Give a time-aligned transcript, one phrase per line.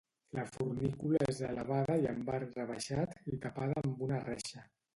[0.35, 4.69] La fornícula és elevada i amb arc rebaixat i tapada amb una reixa.